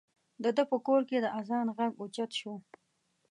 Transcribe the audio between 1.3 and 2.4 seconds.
اذان غږ اوچت